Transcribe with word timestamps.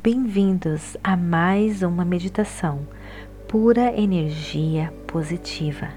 Bem-vindos 0.00 0.96
a 1.02 1.16
mais 1.16 1.82
uma 1.82 2.04
meditação 2.04 2.86
pura 3.48 3.92
energia 4.00 4.92
positiva. 5.08 5.88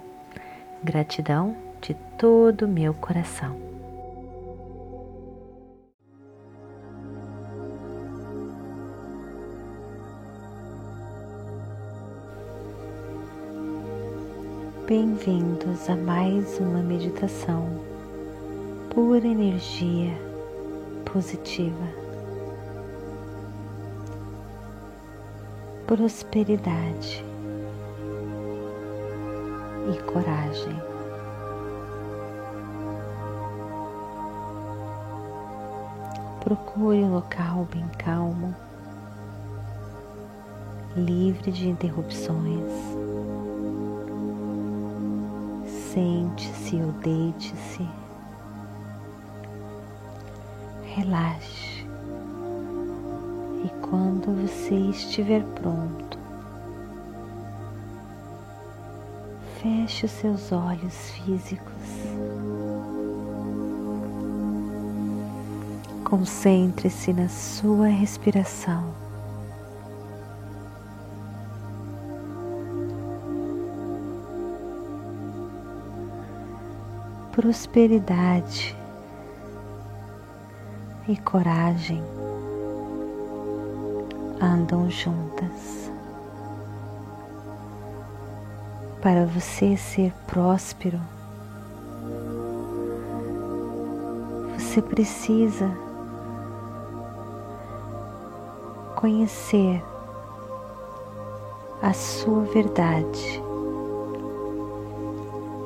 Gratidão 0.84 1.58
de 1.82 1.96
todo 2.20 2.66
o 2.66 2.70
meu 2.70 2.94
coração. 2.94 3.73
Bem-vindos 14.86 15.90
a 15.90 15.96
mais 15.96 16.60
uma 16.60 16.82
meditação 16.82 17.70
pura 18.94 19.26
energia 19.26 20.12
positiva, 21.06 21.88
prosperidade 25.88 27.24
e 29.90 30.04
coragem. 30.12 30.76
Procure 36.44 36.98
um 36.98 37.14
local 37.14 37.66
bem 37.74 37.88
calmo, 38.00 38.54
livre 40.98 41.54
de 41.54 41.70
interrupções 41.70 43.03
Sente-se 45.94 46.78
ou 46.78 46.92
deite-se. 46.94 47.88
Relaxe. 50.86 51.86
E 53.64 53.70
quando 53.88 54.42
você 54.42 54.74
estiver 54.74 55.44
pronto, 55.54 56.18
feche 59.62 60.08
os 60.08 60.12
seus 60.14 60.52
olhos 60.52 61.12
físicos. 61.12 61.72
Concentre-se 66.04 67.14
na 67.14 67.30
sua 67.30 67.86
respiração. 67.86 69.03
Prosperidade 77.34 78.78
e 81.08 81.18
coragem 81.18 82.04
andam 84.40 84.88
juntas. 84.88 85.92
Para 89.02 89.26
você 89.26 89.76
ser 89.76 90.14
próspero, 90.28 91.02
você 94.56 94.80
precisa 94.80 95.76
conhecer 98.96 99.84
a 101.82 101.94
sua 101.94 102.44
verdade, 102.44 103.42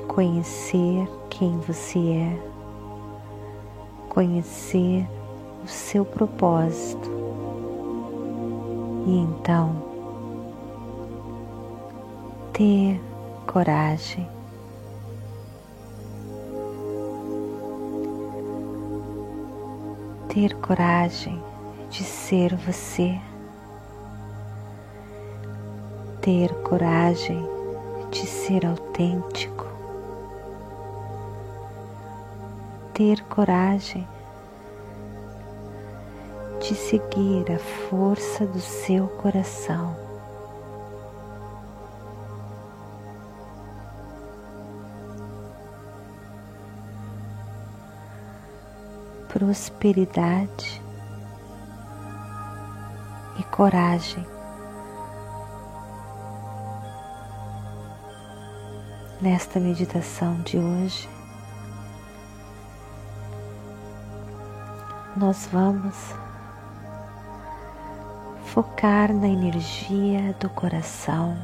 conhecer 0.08 1.17
quem 1.38 1.60
você 1.60 2.00
é, 2.00 2.40
conhecer 4.10 5.08
o 5.64 5.68
seu 5.68 6.04
propósito 6.04 7.12
e 9.06 9.18
então 9.18 9.84
ter 12.54 13.00
coragem. 13.46 14.28
Ter 20.30 20.56
coragem 20.56 21.42
de 21.92 22.04
ser 22.04 22.56
você, 22.56 23.20
ter 26.22 26.52
coragem 26.64 27.44
de 28.12 28.26
ser 28.26 28.66
autêntico. 28.66 29.77
Ter 32.98 33.24
coragem 33.26 34.08
de 36.60 36.74
seguir 36.74 37.46
a 37.52 37.60
força 37.60 38.44
do 38.44 38.60
seu 38.60 39.08
coração. 39.08 39.96
Prosperidade 49.30 50.82
e 53.40 53.44
coragem. 53.44 54.26
Nesta 59.22 59.60
meditação 59.60 60.42
de 60.42 60.58
hoje, 60.58 61.17
nós 65.18 65.50
vamos 65.52 65.96
focar 68.46 69.12
na 69.12 69.28
energia 69.28 70.36
do 70.40 70.48
coração 70.48 71.36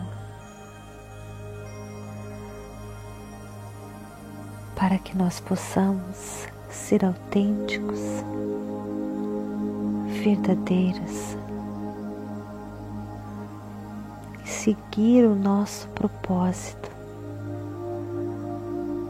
para 4.76 5.00
que 5.00 5.18
nós 5.18 5.40
possamos 5.40 6.48
ser 6.70 7.04
autênticos, 7.04 8.00
verdadeiros, 10.24 11.36
e 14.44 14.48
seguir 14.48 15.26
o 15.26 15.34
nosso 15.34 15.88
propósito 15.90 16.92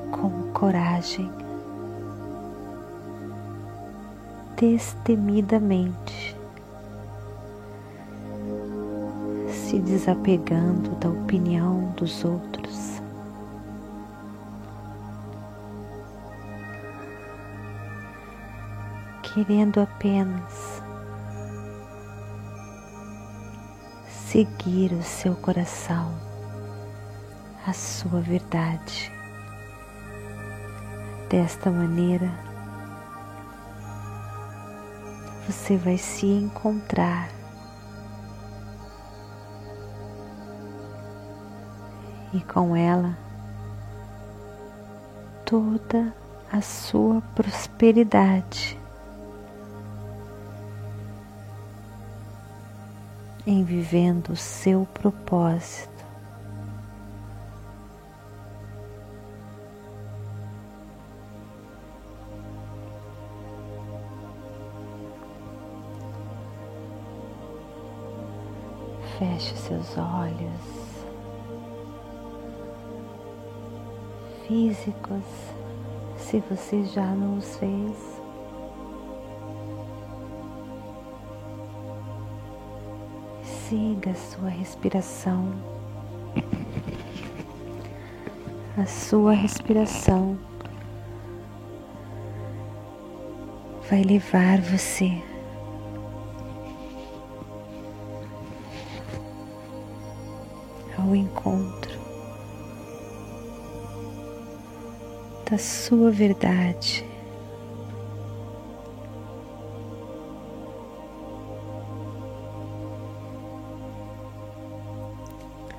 com 0.09 0.53
coragem. 0.53 1.42
Destemidamente, 4.63 6.37
se 9.49 9.77
desapegando 9.79 10.91
da 10.95 11.09
opinião 11.09 11.91
dos 11.97 12.23
outros. 12.23 13.01
Querendo 19.21 19.81
apenas 19.81 20.81
seguir 24.07 24.93
o 24.93 25.03
seu 25.03 25.35
coração, 25.35 26.13
a 27.67 27.73
sua 27.73 28.21
verdade. 28.21 29.11
Desta 31.29 31.69
maneira, 31.69 32.52
você 35.47 35.77
vai 35.77 35.97
se 35.97 36.25
encontrar. 36.25 37.29
E 42.33 42.41
com 42.41 42.75
ela 42.75 43.17
toda 45.45 46.13
a 46.51 46.61
sua 46.61 47.21
prosperidade 47.35 48.79
em 53.45 53.63
vivendo 53.63 54.29
o 54.29 54.35
seu 54.35 54.87
propósito. 54.93 55.92
Feche 69.43 69.57
seus 69.57 69.97
olhos 69.97 71.05
físicos, 74.47 75.23
se 76.17 76.41
você 76.49 76.85
já 76.85 77.07
não 77.07 77.37
os 77.39 77.57
fez. 77.57 78.21
Siga 83.43 84.15
sua 84.15 84.47
respiração. 84.47 85.51
A 88.77 88.85
sua 88.85 89.33
respiração 89.33 90.37
vai 93.89 94.03
levar 94.03 94.61
você 94.61 95.21
encontro 101.15 102.03
da 105.49 105.57
sua 105.57 106.11
verdade. 106.11 107.05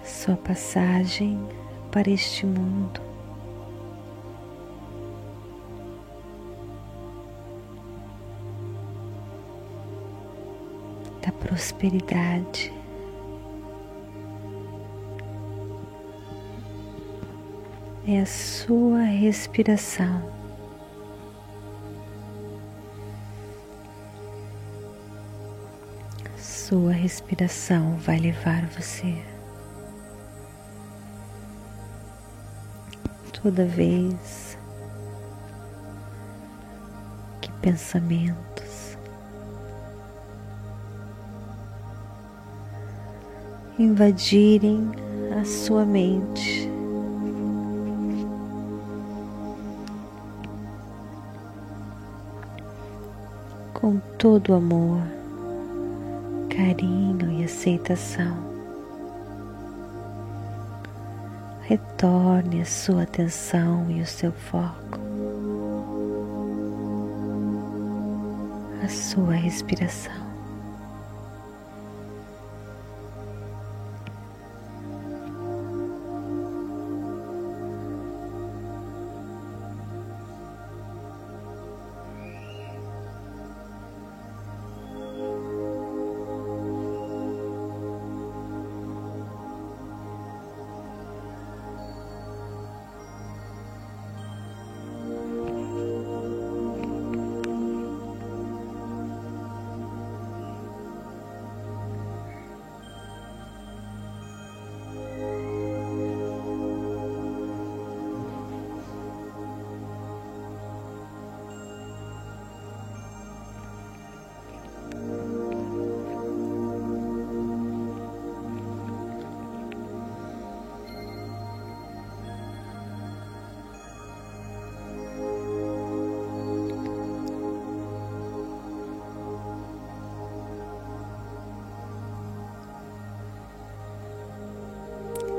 Sua 0.04 0.36
passagem 0.36 1.38
para 1.90 2.10
este 2.10 2.44
mundo 2.44 3.00
da 11.24 11.30
prosperidade. 11.32 12.73
É 18.06 18.20
a 18.20 18.26
sua 18.26 19.02
respiração. 19.02 20.30
Sua 26.36 26.92
respiração 26.92 27.96
vai 27.96 28.18
levar 28.18 28.66
você 28.66 29.16
toda 33.44 33.66
vez 33.66 34.58
que 37.40 37.52
pensamentos 37.60 38.98
invadirem 43.78 44.90
a 45.38 45.44
sua 45.44 45.84
mente. 45.84 46.63
Com 53.84 53.98
todo 54.16 54.54
amor, 54.54 55.02
carinho 56.48 57.30
e 57.30 57.44
aceitação. 57.44 58.34
retorne 61.60 62.62
a 62.62 62.64
sua 62.64 63.02
atenção 63.02 63.90
e 63.90 64.00
o 64.00 64.06
seu 64.06 64.32
foco 64.32 64.98
à 68.82 68.88
sua 68.88 69.34
respiração. 69.34 70.23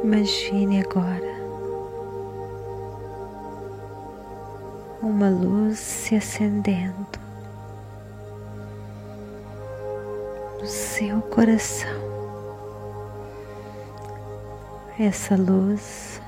Imagine 0.05 0.81
agora 0.81 1.33
uma 5.01 5.29
luz 5.31 5.79
se 5.79 6.15
acendendo 6.15 7.19
no 10.61 10.67
seu 10.67 11.19
coração. 11.23 11.89
Essa 14.99 15.35
luz 15.35 16.21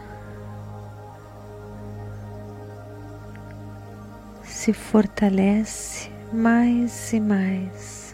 se 4.44 4.74
fortalece 4.74 6.10
mais 6.34 7.14
e 7.14 7.20
mais. 7.20 8.07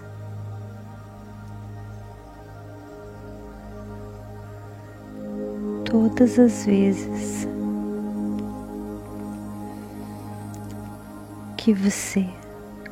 Todas 5.93 6.39
as 6.39 6.65
vezes 6.65 7.47
que 11.55 11.71
você 11.71 12.27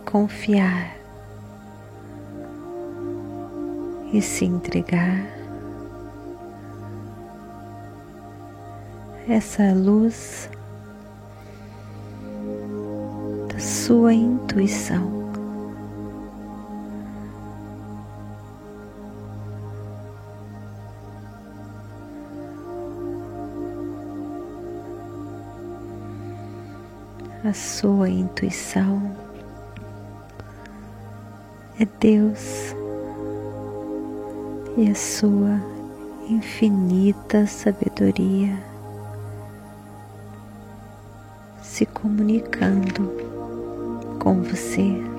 confiar 0.06 0.96
e 4.14 4.22
se 4.22 4.46
entregar, 4.46 5.26
essa 9.28 9.74
luz 9.74 10.48
da 13.52 13.60
sua 13.60 14.14
intuição 14.14 15.21
a 27.52 27.54
sua 27.54 28.08
intuição 28.08 29.12
é 31.78 31.86
Deus 32.00 32.74
e 34.78 34.90
a 34.90 34.96
sua 34.96 35.60
infinita 36.30 37.46
sabedoria 37.46 38.58
se 41.62 41.86
comunicando 41.88 43.12
com 44.18 44.42
você. 44.44 45.11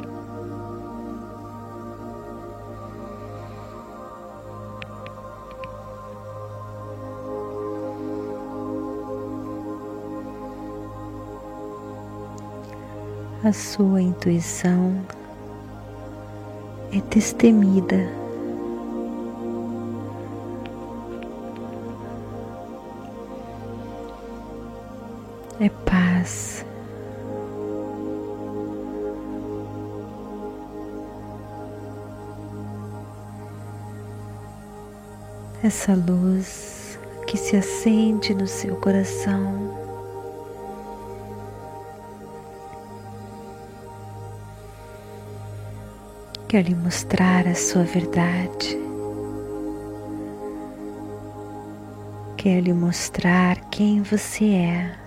A 13.45 13.53
sua 13.53 14.01
intuição 14.01 15.05
é 16.93 17.01
destemida. 17.13 18.09
É 25.59 25.69
paz. 25.85 26.65
Essa 35.65 35.95
luz 35.95 36.99
que 37.27 37.37
se 37.37 37.57
acende 37.57 38.35
no 38.35 38.47
seu 38.47 38.77
coração 38.77 39.72
quer 46.53 46.67
lhe 46.67 46.75
mostrar 46.75 47.49
a 47.49 47.55
sua 47.55 47.83
verdade. 47.83 48.79
quer 52.37 52.61
lhe 52.61 52.75
mostrar 52.75 53.59
quem 53.71 54.03
você 54.03 54.45
é. 54.45 54.99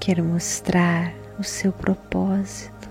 Quer 0.00 0.20
mostrar 0.24 1.12
o 1.38 1.44
seu 1.44 1.70
propósito. 1.70 2.88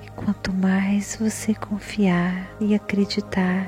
E 0.00 0.08
quanto 0.10 0.52
mais 0.52 1.16
você 1.16 1.52
confiar 1.52 2.46
e 2.60 2.76
acreditar, 2.76 3.66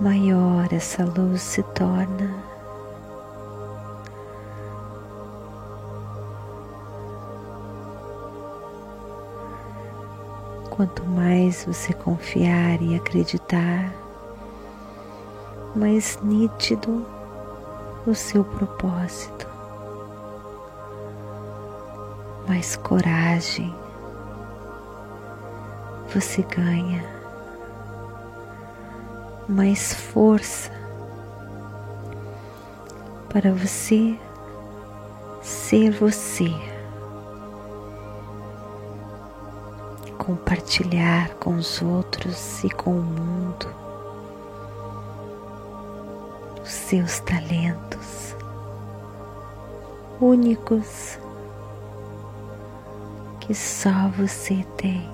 maior 0.00 0.72
essa 0.72 1.04
luz 1.04 1.42
se 1.42 1.62
torna. 1.74 2.49
Quanto 10.80 11.04
mais 11.04 11.66
você 11.66 11.92
confiar 11.92 12.80
e 12.80 12.96
acreditar, 12.96 13.92
mais 15.76 16.18
nítido 16.22 17.06
o 18.06 18.14
seu 18.14 18.42
propósito, 18.42 19.46
mais 22.48 22.76
coragem 22.76 23.74
você 26.14 26.40
ganha, 26.44 27.04
mais 29.46 29.92
força 29.92 30.72
para 33.28 33.52
você 33.52 34.18
ser 35.42 35.90
você. 35.90 36.69
Compartilhar 40.20 41.30
com 41.36 41.54
os 41.54 41.80
outros 41.80 42.62
e 42.62 42.68
com 42.68 42.90
o 42.90 43.02
mundo 43.02 43.66
os 46.62 46.70
seus 46.70 47.20
talentos 47.20 48.36
únicos 50.20 51.18
que 53.40 53.54
só 53.54 54.08
você 54.10 54.62
tem. 54.76 55.08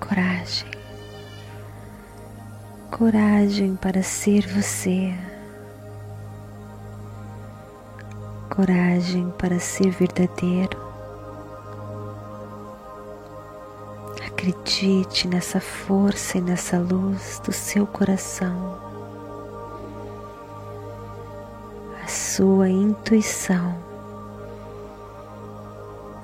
Coragem, 0.00 0.70
coragem 2.90 3.76
para 3.76 4.02
ser 4.02 4.48
você. 4.48 5.14
Coragem 8.50 9.32
para 9.38 9.58
ser 9.58 9.90
verdadeiro. 9.90 10.76
Acredite 14.26 15.28
nessa 15.28 15.60
força 15.60 16.38
e 16.38 16.40
nessa 16.40 16.78
luz 16.78 17.40
do 17.44 17.52
seu 17.52 17.86
coração. 17.86 18.78
A 22.02 22.08
sua 22.08 22.68
intuição 22.68 23.76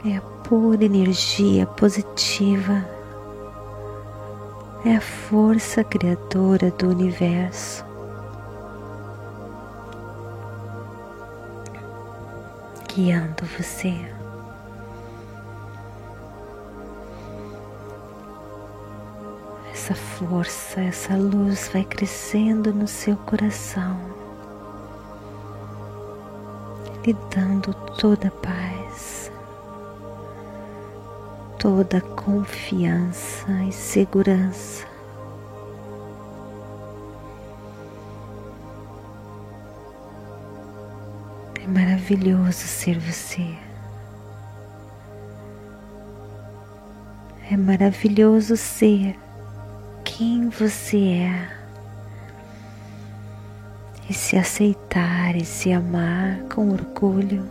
é 0.04 0.16
a 0.16 0.21
pura 0.49 0.85
energia 0.85 1.66
positiva, 1.66 2.85
é 4.85 4.97
a 4.97 5.00
força 5.00 5.85
criadora 5.85 6.71
do 6.73 6.88
universo. 6.88 7.86
Guiando 12.97 13.45
você. 13.45 13.95
Essa 19.71 19.95
força, 19.95 20.81
essa 20.81 21.15
luz 21.15 21.69
vai 21.75 21.85
crescendo 21.85 22.73
no 22.73 22.88
seu 22.88 23.15
coração, 23.19 24.00
lhe 27.05 27.15
dando 27.35 27.75
toda 28.00 28.31
paz, 28.31 29.31
toda 31.59 32.00
confiança 32.00 33.47
e 33.69 33.73
segurança. 33.73 34.96
Maravilhoso 42.06 42.52
ser 42.52 43.00
você. 43.00 43.56
É 47.50 47.56
maravilhoso 47.56 48.56
ser 48.56 49.18
quem 50.04 50.48
você 50.48 50.98
é 50.98 51.48
e 54.08 54.14
se 54.14 54.36
aceitar 54.36 55.34
e 55.34 55.44
se 55.44 55.72
amar 55.72 56.38
com 56.54 56.70
orgulho, 56.70 57.44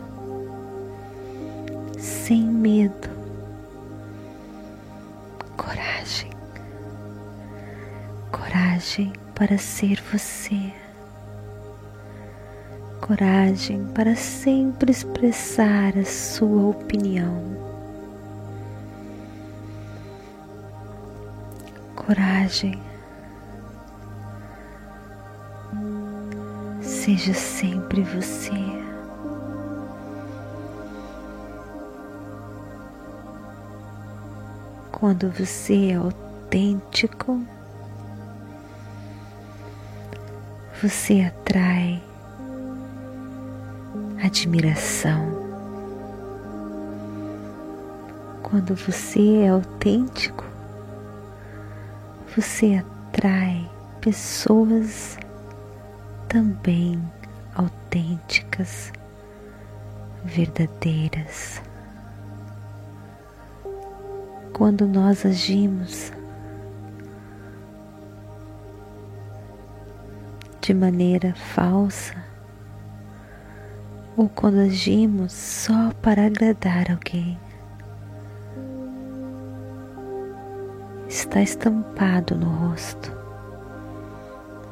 sem 1.98 2.42
medo, 2.42 3.10
coragem, 5.54 6.30
coragem 8.32 9.12
para 9.34 9.58
ser 9.58 10.02
você 10.10 10.72
coragem 13.06 13.86
para 13.94 14.16
sempre 14.16 14.90
expressar 14.90 15.96
a 15.96 16.04
sua 16.04 16.70
opinião. 16.70 17.40
Coragem. 21.94 22.82
Seja 26.80 27.32
sempre 27.32 28.02
você. 28.02 28.50
Quando 34.90 35.30
você 35.30 35.90
é 35.90 35.94
autêntico, 35.94 37.40
você 40.82 41.20
atrai 41.20 42.02
admiração. 44.22 45.46
Quando 48.42 48.74
você 48.74 49.38
é 49.38 49.48
autêntico, 49.48 50.44
você 52.36 52.82
atrai 53.08 53.68
pessoas 54.00 55.18
também 56.28 57.02
autênticas, 57.54 58.92
verdadeiras. 60.24 61.60
Quando 64.52 64.86
nós 64.86 65.26
agimos 65.26 66.12
de 70.60 70.74
maneira 70.74 71.34
falsa, 71.34 72.14
ou 74.16 74.30
quando 74.30 74.60
agimos 74.60 75.32
só 75.32 75.92
para 76.00 76.26
agradar 76.26 76.90
alguém. 76.90 77.38
Está 81.06 81.42
estampado 81.42 82.34
no 82.34 82.46
rosto, 82.46 83.12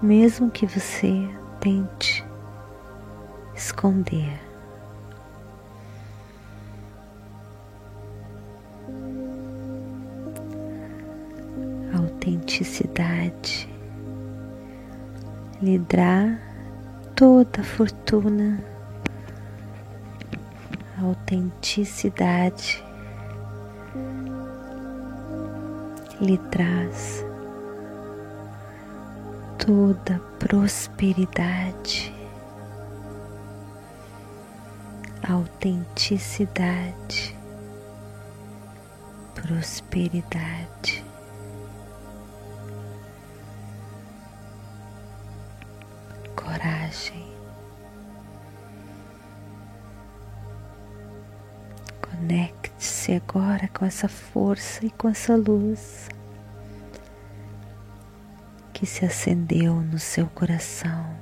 mesmo 0.03 0.51
que 0.51 0.67
você 0.67 1.29
tente 1.61 2.25
esconder. 3.55 4.41
A 11.93 11.99
autenticidade 11.99 13.69
lhe 15.63 15.79
dá 15.79 16.37
toda 17.15 17.61
a 17.61 17.65
fortuna 17.65 18.74
autenticidade 21.05 22.83
lhe 26.21 26.39
traz 26.39 27.25
toda 29.59 30.19
prosperidade, 30.39 32.15
autenticidade, 35.29 37.37
prosperidade. 39.35 41.05
Coragem. 46.37 47.44
Conecte-se 52.27 53.13
agora 53.13 53.69
com 53.69 53.85
essa 53.85 54.09
força 54.09 54.87
e 54.87 54.91
com 54.91 55.11
essa 55.11 55.37
luz 55.37 56.09
que 58.73 58.87
se 58.87 59.05
acendeu 59.05 59.75
no 59.75 59.99
seu 59.99 60.27
coração. 60.29 61.14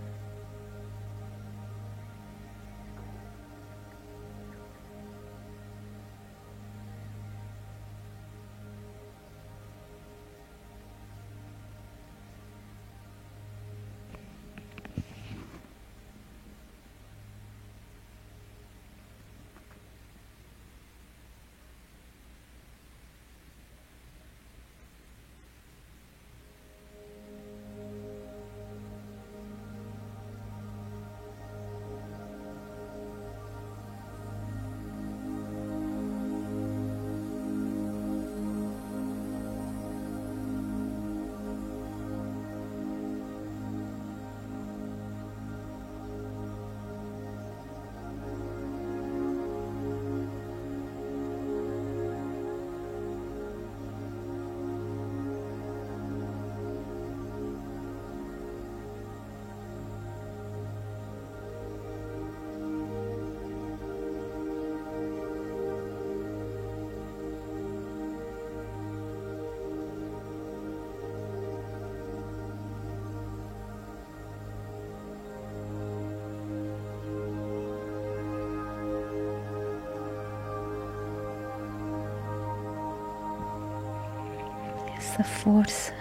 Essa 85.12 85.24
força 85.24 85.92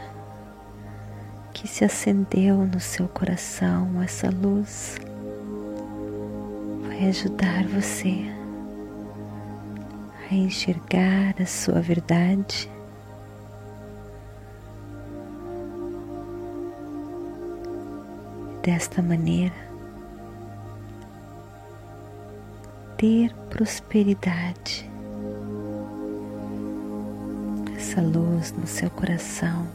que 1.53 1.67
se 1.67 1.83
acendeu 1.83 2.65
no 2.65 2.79
seu 2.79 3.09
coração, 3.09 4.01
essa 4.01 4.29
luz, 4.29 4.97
vai 6.87 7.09
ajudar 7.09 7.65
você 7.65 8.25
a 10.29 10.33
enxergar 10.33 11.35
a 11.41 11.45
sua 11.45 11.81
verdade. 11.81 12.71
Desta 18.63 19.01
maneira, 19.01 19.55
ter 22.97 23.35
prosperidade 23.49 24.90
essa 27.91 28.01
luz 28.01 28.53
no 28.53 28.65
seu 28.65 28.89
coração 28.89 29.67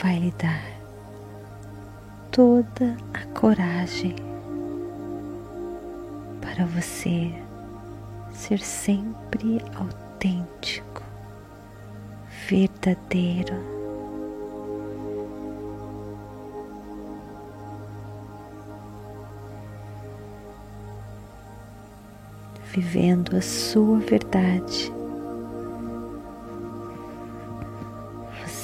vai 0.00 0.18
lhe 0.18 0.30
dar 0.38 0.64
toda 2.30 2.96
a 3.12 3.26
coragem 3.38 4.16
para 6.40 6.64
você 6.64 7.30
ser 8.32 8.58
sempre 8.60 9.62
autêntico, 9.76 11.02
verdadeiro. 12.48 13.76
Vivendo 22.72 23.36
a 23.36 23.42
sua 23.42 23.98
verdade 23.98 24.97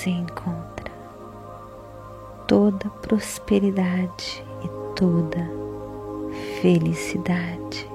você 0.04 0.10
encontra 0.10 0.92
toda 2.46 2.90
prosperidade 3.00 4.44
e 4.62 4.94
toda 4.94 5.50
felicidade. 6.60 7.88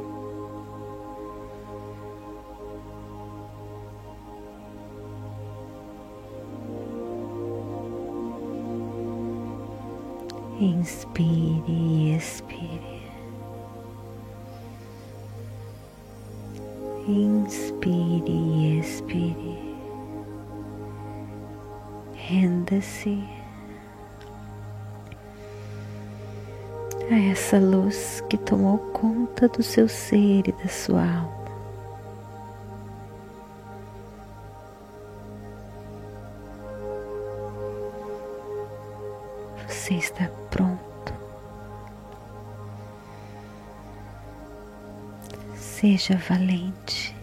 Inspire 10.59 11.63
e 11.67 12.15
expire. 12.15 13.03
Inspire 17.07 18.31
e 18.31 18.79
expire. 18.79 19.68
Renda-se 22.29 23.27
a 27.09 27.31
essa 27.31 27.57
luz 27.57 28.21
que 28.29 28.37
tomou 28.37 28.77
conta 28.93 29.47
do 29.47 29.63
seu 29.63 29.89
ser 29.89 30.47
e 30.47 30.51
da 30.51 30.67
sua 30.67 31.01
alma. 31.01 31.49
Você 39.67 39.95
está 39.95 40.29
pronto. 40.51 41.13
Seja 45.55 46.15
valente 46.29 47.15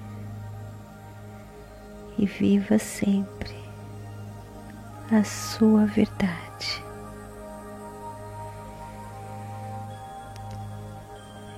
e 2.18 2.26
viva 2.26 2.76
sempre 2.76 3.65
a 5.10 5.22
sua 5.22 5.86
verdade. 5.86 6.84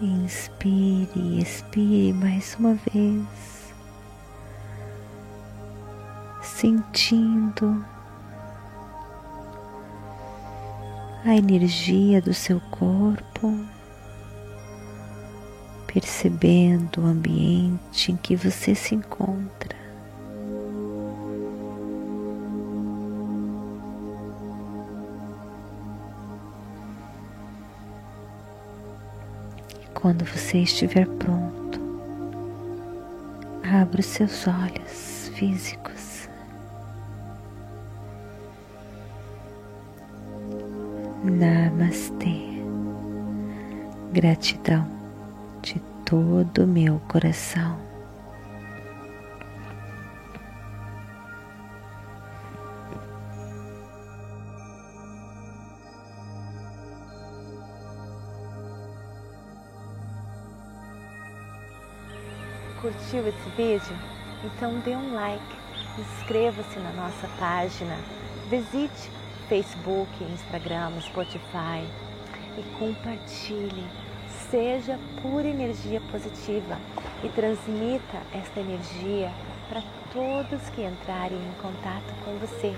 Inspire 0.01 1.41
expire 1.41 2.13
mais 2.13 2.55
uma 2.59 2.75
vez, 2.93 3.75
sentindo 6.43 7.85
a 11.25 11.35
energia 11.35 12.23
do 12.23 12.33
seu 12.33 12.61
corpo, 12.71 13.59
percebendo 15.93 17.01
o 17.01 17.07
ambiente 17.07 18.13
em 18.13 18.17
que 18.17 18.37
você 18.37 18.75
se 18.75 18.95
encontra. 18.95 19.78
Quando 30.01 30.25
você 30.25 30.59
estiver 30.59 31.09
pronto, 31.09 31.81
abra 33.65 33.99
os 33.99 34.07
seus 34.07 34.47
olhos 34.47 35.29
físicos. 35.35 36.29
Namastê. 41.25 42.63
Gratidão 44.13 44.87
de 45.63 45.81
todo 46.05 46.63
o 46.63 46.69
meu 46.69 47.01
coração. 47.09 47.88
Curtiu 62.81 63.27
esse 63.27 63.49
vídeo? 63.57 63.99
Então 64.45 64.79
dê 64.81 64.95
um 64.95 65.15
like, 65.15 65.57
inscreva-se 65.99 66.79
na 66.79 66.93
nossa 66.93 67.29
página, 67.39 67.97
visite 68.49 69.11
Facebook, 69.49 70.11
Instagram, 70.23 70.93
Spotify 71.01 71.85
e 72.57 72.63
compartilhe. 72.79 73.85
Seja 74.51 74.99
pura 75.21 75.49
energia 75.49 76.01
positiva. 76.13 76.79
e 77.23 77.29
transmita 77.31 78.23
esta 78.33 78.61
energia 78.61 79.33
para 79.69 79.83
todos 80.13 80.69
que 80.71 80.83
entrarem 80.83 81.39
em 81.39 81.63
contato 81.63 82.15
com 82.25 82.37
você. 82.39 82.75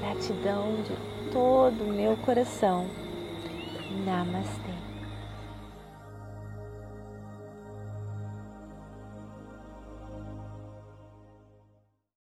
Gratidão 0.00 0.82
de 0.82 1.30
todo 1.32 1.84
o 1.84 1.92
meu 1.92 2.16
coração. 2.16 2.86
Namastê. 4.04 4.77